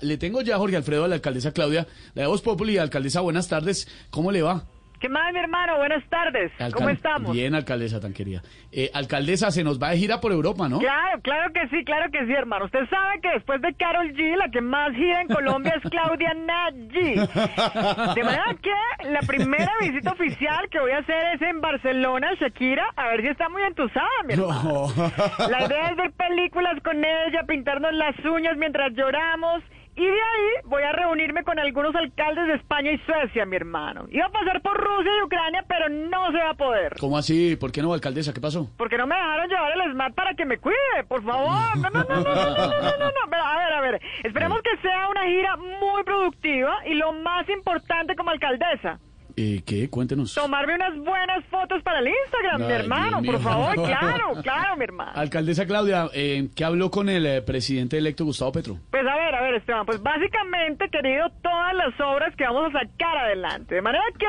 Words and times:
Le 0.00 0.18
tengo 0.18 0.42
ya, 0.42 0.58
Jorge 0.58 0.76
Alfredo, 0.76 1.04
a 1.04 1.08
la 1.08 1.16
alcaldesa 1.16 1.52
Claudia, 1.52 1.86
la 2.14 2.22
de 2.22 2.28
Voz 2.28 2.42
Populi. 2.42 2.78
Alcaldesa, 2.78 3.20
buenas 3.20 3.48
tardes. 3.48 3.88
¿Cómo 4.10 4.32
le 4.32 4.42
va? 4.42 4.68
¿Qué 5.00 5.08
más, 5.08 5.32
mi 5.32 5.40
hermano? 5.40 5.76
Buenas 5.76 6.02
tardes. 6.08 6.50
¿Cómo 6.72 6.88
estamos? 6.88 7.32
Bien, 7.32 7.54
alcaldesa, 7.54 8.00
tan 8.00 8.12
querida. 8.12 8.42
Eh, 8.72 8.90
alcaldesa, 8.94 9.50
se 9.50 9.62
nos 9.62 9.80
va 9.80 9.90
de 9.90 9.98
gira 9.98 10.20
por 10.20 10.32
Europa, 10.32 10.68
¿no? 10.68 10.78
Claro, 10.78 11.20
claro 11.22 11.52
que 11.52 11.68
sí, 11.68 11.84
claro 11.84 12.10
que 12.10 12.24
sí, 12.26 12.32
hermano. 12.32 12.64
Usted 12.64 12.88
sabe 12.88 13.20
que 13.20 13.28
después 13.30 13.60
de 13.60 13.74
Carol 13.74 14.08
G, 14.12 14.36
la 14.36 14.48
que 14.50 14.60
más 14.60 14.92
gira 14.94 15.20
en 15.20 15.28
Colombia 15.28 15.74
es 15.76 15.90
Claudia 15.90 16.32
Nagy. 16.34 17.14
De 18.14 18.24
manera 18.24 18.56
que 18.62 19.08
la 19.10 19.20
primera 19.20 19.72
visita 19.80 20.12
oficial 20.12 20.68
que 20.70 20.80
voy 20.80 20.92
a 20.92 20.98
hacer 20.98 21.34
es 21.34 21.42
en 21.42 21.60
Barcelona, 21.60 22.28
Shakira, 22.40 22.86
a 22.96 23.08
ver 23.08 23.20
si 23.20 23.28
está 23.28 23.48
muy 23.48 23.62
entusada, 23.62 24.08
mi 24.26 24.34
hermano. 24.34 24.88
No. 24.96 25.48
La 25.48 25.66
idea 25.66 25.90
es 25.90 25.96
ver 25.96 26.12
películas 26.12 26.80
con 26.82 27.04
ella, 27.04 27.42
pintarnos 27.46 27.92
las 27.92 28.16
uñas 28.24 28.56
mientras 28.56 28.92
lloramos. 28.94 29.62
Y 29.96 30.04
de 30.04 30.12
ahí 30.12 30.62
voy 30.64 30.82
a 30.82 30.92
reunirme 30.92 31.42
con 31.42 31.58
algunos 31.58 31.94
alcaldes 31.94 32.46
de 32.48 32.54
España 32.54 32.92
y 32.92 32.98
Suecia, 32.98 33.46
mi 33.46 33.56
hermano. 33.56 34.06
Iba 34.10 34.26
a 34.26 34.30
pasar 34.30 34.60
por 34.60 34.76
Rusia 34.76 35.10
y 35.18 35.24
Ucrania, 35.24 35.64
pero 35.66 35.88
no 35.88 36.30
se 36.32 36.38
va 36.38 36.50
a 36.50 36.54
poder. 36.54 36.94
¿Cómo 37.00 37.16
así? 37.16 37.56
¿Por 37.56 37.72
qué 37.72 37.80
no, 37.80 37.94
alcaldesa? 37.94 38.34
¿Qué 38.34 38.40
pasó? 38.40 38.68
Porque 38.76 38.98
no 38.98 39.06
me 39.06 39.14
dejaron 39.14 39.48
llevar 39.48 39.72
el 39.72 39.92
Smart 39.92 40.14
para 40.14 40.34
que 40.34 40.44
me 40.44 40.58
cuide, 40.58 40.76
por 41.08 41.22
favor. 41.24 41.46
No, 41.76 41.90
no, 41.90 42.04
no, 42.04 42.16
no, 42.20 42.34
no, 42.34 42.34
no, 42.34 42.66
no, 42.66 42.98
no, 42.98 43.10
no, 43.30 43.36
A 43.36 43.56
ver, 43.58 43.72
a 43.72 43.80
ver. 43.80 44.00
Esperemos 44.24 44.60
que 44.62 44.76
sea 44.82 45.08
una 45.08 45.24
gira 45.24 45.56
muy 45.56 46.02
productiva 46.04 46.78
y 46.86 46.94
lo 46.94 47.12
más 47.12 47.48
importante 47.48 48.14
como 48.16 48.30
alcaldesa, 48.30 48.98
Eh, 49.38 49.62
¿Qué? 49.66 49.90
Cuéntenos. 49.90 50.34
tomarme 50.34 50.74
unas 50.74 50.96
buenas 50.96 51.44
fotos 51.50 51.82
para 51.82 51.98
el 51.98 52.08
Instagram, 52.08 52.66
mi 52.66 52.72
hermano, 52.72 53.22
por 53.22 53.38
favor. 53.40 53.74
Claro, 53.74 54.32
claro, 54.42 54.76
mi 54.78 54.84
hermano. 54.84 55.12
Alcaldesa 55.14 55.66
Claudia, 55.66 56.08
eh, 56.14 56.48
¿qué 56.54 56.64
habló 56.64 56.90
con 56.90 57.10
el 57.10 57.26
eh, 57.26 57.42
presidente 57.42 57.98
electo 57.98 58.24
Gustavo 58.24 58.52
Petro? 58.52 58.78
Pues 58.90 59.02
a 59.06 59.14
ver, 59.14 59.34
a 59.34 59.42
ver, 59.42 59.54
Esteban, 59.56 59.84
pues 59.84 60.02
básicamente, 60.02 60.88
querido, 60.88 61.28
todas 61.42 61.74
las 61.74 62.00
obras 62.00 62.34
que 62.34 62.44
vamos 62.44 62.74
a 62.74 62.80
sacar 62.80 63.16
adelante. 63.26 63.74
De 63.74 63.82
manera 63.82 64.04
que, 64.18 64.26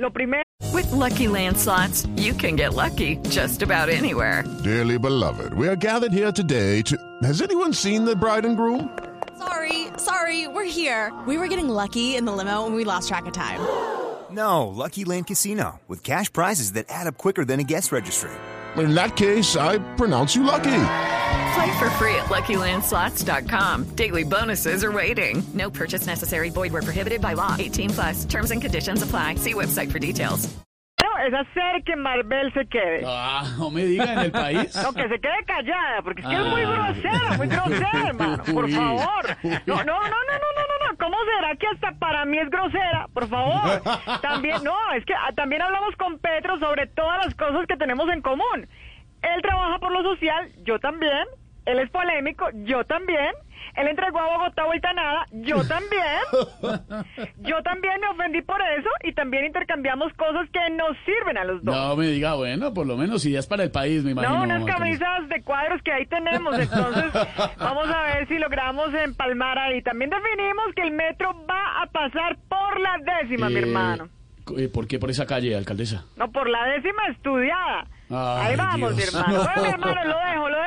lo 0.00 0.12
primero... 0.12 0.44
With 0.72 0.90
Lucky 0.92 1.26
Land 1.26 1.56
slots, 1.58 2.06
you 2.16 2.32
can 2.32 2.54
get 2.56 2.74
lucky 2.74 3.18
just 3.28 3.62
about 3.62 3.88
anywhere. 3.88 4.44
Dearly 4.62 4.98
beloved, 4.98 5.52
we 5.54 5.68
are 5.68 5.76
gathered 5.76 6.12
here 6.12 6.32
today 6.32 6.80
to. 6.82 6.96
Has 7.22 7.42
anyone 7.42 7.72
seen 7.72 8.04
the 8.04 8.14
bride 8.14 8.44
and 8.44 8.56
groom? 8.56 8.88
Sorry, 9.36 9.88
sorry, 9.98 10.46
we're 10.46 10.64
here. 10.64 11.12
We 11.26 11.38
were 11.38 11.48
getting 11.48 11.68
lucky 11.68 12.16
in 12.16 12.24
the 12.24 12.32
limo 12.32 12.66
and 12.66 12.74
we 12.74 12.84
lost 12.84 13.08
track 13.08 13.26
of 13.26 13.32
time. 13.32 13.60
No, 14.30 14.66
Lucky 14.68 15.04
Land 15.04 15.26
Casino, 15.26 15.80
with 15.88 16.02
cash 16.02 16.32
prizes 16.32 16.72
that 16.72 16.86
add 16.88 17.06
up 17.06 17.16
quicker 17.18 17.44
than 17.44 17.60
a 17.60 17.64
guest 17.64 17.92
registry. 17.92 18.30
In 18.76 18.94
that 18.94 19.14
case, 19.16 19.56
I 19.56 19.78
pronounce 19.96 20.34
you 20.34 20.42
lucky. 20.42 20.80
Play 21.54 21.78
for 21.78 21.88
free 21.98 22.14
at 22.16 22.26
LuckyLandSlots.com. 22.26 23.84
Daily 23.94 24.24
bonuses 24.24 24.82
are 24.82 24.90
waiting. 24.90 25.44
No 25.54 25.70
purchase 25.70 26.06
necessary. 26.06 26.50
Void 26.50 26.72
where 26.72 26.82
prohibited 26.82 27.20
by 27.20 27.34
law. 27.34 27.54
18 27.58 27.90
plus. 27.90 28.24
Terms 28.24 28.50
and 28.50 28.60
conditions 28.60 29.02
apply. 29.02 29.36
See 29.36 29.54
website 29.54 29.92
for 29.92 30.00
details. 30.00 30.48
No, 31.00 31.08
es 31.26 31.32
hacer 31.32 31.84
que 31.84 31.94
Maribel 31.96 32.52
se 32.54 32.64
quede. 32.66 33.04
Ah, 33.06 33.54
no 33.58 33.70
me 33.70 33.84
diga, 33.84 34.12
en 34.14 34.18
el 34.18 34.30
país. 34.32 34.74
No, 34.74 34.92
que 34.92 35.02
se 35.08 35.18
quede 35.20 35.44
callada, 35.46 36.02
porque 36.02 36.22
es 36.22 36.26
que 36.28 36.34
es 36.34 36.46
muy 36.46 36.62
Ah. 36.62 36.92
grosera, 36.92 37.36
muy 37.36 37.46
grosera, 37.46 38.08
hermano. 38.08 38.42
Por 38.44 38.70
favor. 38.70 39.36
No, 39.66 39.76
no, 39.76 39.84
no, 39.84 40.08
no, 40.08 40.34
no. 40.58 40.63
¿Cómo 40.98 41.16
será 41.24 41.56
que 41.56 41.66
hasta 41.66 41.92
para 41.98 42.24
mí 42.24 42.38
es 42.38 42.50
grosera? 42.50 43.08
Por 43.12 43.28
favor. 43.28 43.82
También, 44.22 44.62
no, 44.64 44.76
es 44.92 45.04
que 45.04 45.14
ah, 45.14 45.32
también 45.34 45.62
hablamos 45.62 45.94
con 45.96 46.18
Petro 46.18 46.58
sobre 46.58 46.86
todas 46.86 47.24
las 47.24 47.34
cosas 47.34 47.66
que 47.66 47.76
tenemos 47.76 48.08
en 48.10 48.22
común. 48.22 48.68
Él 49.22 49.42
trabaja 49.42 49.78
por 49.78 49.92
lo 49.92 50.02
social, 50.02 50.50
yo 50.64 50.78
también. 50.78 51.26
Él 51.66 51.78
es 51.78 51.90
polémico, 51.90 52.46
yo 52.64 52.84
también. 52.84 53.32
Él 53.76 53.88
entregó 53.88 54.20
a 54.20 54.36
Bogotá 54.36 54.64
vuelta 54.66 54.90
a 54.90 54.92
nada, 54.92 55.26
yo 55.32 55.56
también. 55.66 56.20
Yo 57.38 57.62
también 57.62 58.00
me 58.00 58.08
ofendí 58.08 58.42
por 58.42 58.60
eso 58.78 58.88
y 59.02 59.12
también 59.14 59.46
intercambiamos 59.46 60.12
cosas 60.14 60.48
que 60.50 60.60
nos 60.74 60.96
sirven 61.04 61.38
a 61.38 61.44
los 61.44 61.64
dos. 61.64 61.74
No 61.74 61.96
me 61.96 62.06
diga, 62.08 62.34
bueno, 62.34 62.72
por 62.74 62.86
lo 62.86 62.96
menos 62.96 63.22
si 63.22 63.32
ya 63.32 63.38
es 63.40 63.46
para 63.46 63.64
el 63.64 63.70
país, 63.70 64.04
me 64.04 64.12
imagino. 64.12 64.36
No, 64.36 64.42
unas 64.44 64.64
camisas 64.64 65.28
de 65.28 65.42
cuadros 65.42 65.82
que 65.82 65.92
ahí 65.92 66.06
tenemos, 66.06 66.58
entonces 66.58 67.12
vamos 67.58 67.88
a 67.88 68.02
ver 68.02 68.28
si 68.28 68.38
logramos 68.38 68.92
empalmar 68.94 69.58
ahí. 69.58 69.82
También 69.82 70.10
definimos 70.10 70.66
que 70.76 70.82
el 70.82 70.92
metro 70.92 71.34
va 71.48 71.82
a 71.82 71.86
pasar 71.86 72.36
por 72.48 72.80
la 72.80 72.96
décima, 73.22 73.48
mi 73.48 73.56
Eh, 73.56 73.58
hermano. 73.60 74.08
eh, 74.58 74.68
¿Por 74.72 74.86
qué 74.86 74.98
por 74.98 75.10
esa 75.10 75.26
calle, 75.26 75.56
alcaldesa? 75.56 76.04
No, 76.16 76.30
por 76.30 76.48
la 76.48 76.64
décima 76.66 77.06
estudiada. 77.10 77.86
Ay, 78.10 78.50
ahí 78.50 78.56
vamos, 78.56 78.94
Dios. 78.96 79.14
mi 79.14 79.18
hermano. 79.20 79.38
No. 79.38 79.44
Bueno, 79.44 79.62
mi 79.62 79.68
hermano, 79.72 80.04
lo 80.04 80.18
dejo, 80.30 80.48
lo 80.50 80.58
dejo 80.58 80.63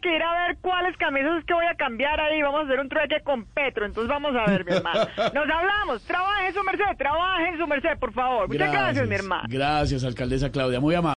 que 0.00 0.14
ir 0.14 0.22
a 0.22 0.46
ver 0.46 0.58
cuáles 0.60 0.96
camisas 0.96 1.38
es 1.38 1.44
que 1.44 1.54
voy 1.54 1.66
a 1.66 1.74
cambiar 1.74 2.20
ahí. 2.20 2.42
Vamos 2.42 2.62
a 2.62 2.64
hacer 2.64 2.80
un 2.80 2.88
trueque 2.88 3.20
con 3.22 3.44
Petro, 3.46 3.86
entonces 3.86 4.08
vamos 4.08 4.34
a 4.36 4.50
ver, 4.50 4.64
mi 4.64 4.72
hermano. 4.72 5.00
Nos 5.16 5.50
hablamos, 5.50 6.02
trabaje 6.04 6.48
en 6.48 6.54
su 6.54 6.62
merced, 6.64 6.96
trabaje 6.98 7.48
en 7.48 7.58
su 7.58 7.66
merced, 7.66 7.98
por 7.98 8.12
favor. 8.12 8.48
Muchas 8.48 8.72
gracias 8.72 9.08
mi 9.08 9.14
hermano. 9.14 9.44
Gracias, 9.48 10.04
alcaldesa 10.04 10.50
Claudia, 10.50 10.80
muy 10.80 10.94
amable. 10.94 11.00